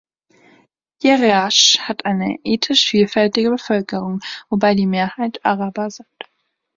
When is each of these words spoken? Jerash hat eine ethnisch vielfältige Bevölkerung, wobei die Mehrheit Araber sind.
Jerash 1.03 1.77
hat 1.81 2.05
eine 2.05 2.39
ethnisch 2.43 2.87
vielfältige 2.89 3.51
Bevölkerung, 3.51 4.19
wobei 4.49 4.73
die 4.73 4.87
Mehrheit 4.87 5.45
Araber 5.45 5.91
sind. 5.91 6.07